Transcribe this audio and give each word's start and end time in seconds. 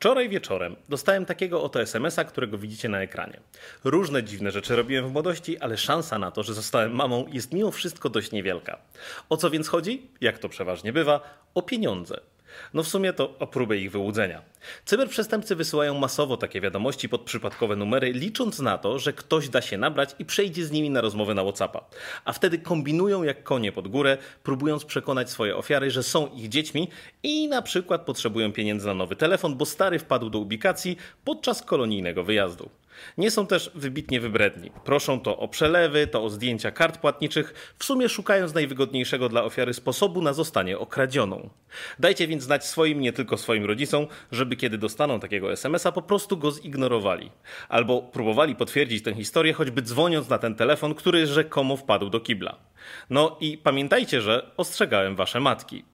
Wczoraj 0.00 0.28
wieczorem 0.28 0.76
dostałem 0.88 1.26
takiego 1.26 1.62
oto 1.62 1.80
SMS-a, 1.80 2.24
którego 2.24 2.58
widzicie 2.58 2.88
na 2.88 3.00
ekranie. 3.02 3.40
Różne 3.84 4.24
dziwne 4.24 4.50
rzeczy 4.50 4.76
robiłem 4.76 5.08
w 5.08 5.12
młodości, 5.12 5.58
ale 5.58 5.76
szansa 5.76 6.18
na 6.18 6.30
to, 6.30 6.42
że 6.42 6.54
zostałem 6.54 6.92
mamą 6.92 7.26
jest 7.32 7.52
mimo 7.52 7.70
wszystko 7.70 8.08
dość 8.08 8.32
niewielka. 8.32 8.78
O 9.28 9.36
co 9.36 9.50
więc 9.50 9.68
chodzi? 9.68 10.10
Jak 10.20 10.38
to 10.38 10.48
przeważnie 10.48 10.92
bywa, 10.92 11.20
o 11.54 11.62
pieniądze. 11.62 12.20
No 12.74 12.82
w 12.82 12.88
sumie 12.88 13.12
to 13.12 13.38
o 13.38 13.46
próbę 13.46 13.76
ich 13.76 13.90
wyłudzenia. 13.90 14.42
Cyberprzestępcy 14.84 15.56
wysyłają 15.56 15.98
masowo 15.98 16.36
takie 16.36 16.60
wiadomości 16.60 17.08
pod 17.08 17.20
przypadkowe 17.20 17.76
numery, 17.76 18.12
licząc 18.12 18.58
na 18.58 18.78
to, 18.78 18.98
że 18.98 19.12
ktoś 19.12 19.48
da 19.48 19.60
się 19.60 19.78
nabrać 19.78 20.14
i 20.18 20.24
przejdzie 20.24 20.64
z 20.64 20.70
nimi 20.70 20.90
na 20.90 21.00
rozmowę 21.00 21.34
na 21.34 21.42
WhatsAppa. 21.42 21.84
A 22.24 22.32
wtedy 22.32 22.58
kombinują 22.58 23.22
jak 23.22 23.42
konie 23.42 23.72
pod 23.72 23.88
górę, 23.88 24.18
próbując 24.42 24.84
przekonać 24.84 25.30
swoje 25.30 25.56
ofiary, 25.56 25.90
że 25.90 26.02
są 26.02 26.26
ich 26.26 26.48
dziećmi 26.48 26.88
i 27.22 27.48
na 27.48 27.62
przykład 27.62 28.04
potrzebują 28.04 28.52
pieniędzy 28.52 28.86
na 28.86 28.94
nowy 28.94 29.16
telefon, 29.16 29.56
bo 29.56 29.66
stary 29.66 29.98
wpadł 29.98 30.30
do 30.30 30.38
ubikacji 30.38 30.96
podczas 31.24 31.62
kolonijnego 31.62 32.24
wyjazdu. 32.24 32.70
Nie 33.18 33.30
są 33.30 33.46
też 33.46 33.70
wybitnie 33.74 34.20
wybredni. 34.20 34.70
Proszą 34.84 35.20
to 35.20 35.38
o 35.38 35.48
przelewy, 35.48 36.06
to 36.06 36.24
o 36.24 36.30
zdjęcia 36.30 36.70
kart 36.70 36.98
płatniczych, 36.98 37.74
w 37.78 37.84
sumie 37.84 38.08
szukając 38.08 38.54
najwygodniejszego 38.54 39.28
dla 39.28 39.44
ofiary 39.44 39.74
sposobu 39.74 40.22
na 40.22 40.32
zostanie 40.32 40.78
okradzioną. 40.78 41.50
Dajcie 41.98 42.26
więc 42.26 42.42
znać 42.42 42.66
swoim, 42.66 43.00
nie 43.00 43.12
tylko 43.12 43.36
swoim 43.36 43.64
rodzicom, 43.64 44.06
żeby 44.32 44.56
kiedy 44.56 44.78
dostaną 44.78 45.20
takiego 45.20 45.52
SMS-a, 45.52 45.92
po 45.92 46.02
prostu 46.02 46.36
go 46.36 46.52
zignorowali. 46.52 47.30
Albo 47.68 48.02
próbowali 48.02 48.54
potwierdzić 48.54 49.04
tę 49.04 49.14
historię, 49.14 49.52
choćby 49.52 49.82
dzwoniąc 49.82 50.28
na 50.28 50.38
ten 50.38 50.54
telefon, 50.54 50.94
który 50.94 51.26
rzekomo 51.26 51.76
wpadł 51.76 52.10
do 52.10 52.20
kibla. 52.20 52.56
No 53.10 53.36
i 53.40 53.58
pamiętajcie, 53.58 54.20
że 54.20 54.50
ostrzegałem 54.56 55.16
wasze 55.16 55.40
matki. 55.40 55.84